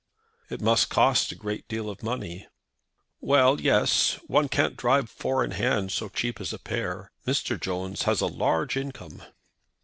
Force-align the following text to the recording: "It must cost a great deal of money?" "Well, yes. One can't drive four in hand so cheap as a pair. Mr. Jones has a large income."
"It 0.49 0.61
must 0.61 0.89
cost 0.89 1.31
a 1.31 1.35
great 1.35 1.67
deal 1.67 1.87
of 1.87 2.01
money?" 2.01 2.47
"Well, 3.19 3.61
yes. 3.61 4.13
One 4.25 4.49
can't 4.49 4.75
drive 4.75 5.11
four 5.11 5.43
in 5.45 5.51
hand 5.51 5.91
so 5.91 6.09
cheap 6.09 6.41
as 6.41 6.51
a 6.51 6.57
pair. 6.57 7.11
Mr. 7.27 7.59
Jones 7.61 8.01
has 8.01 8.19
a 8.19 8.25
large 8.25 8.75
income." 8.75 9.21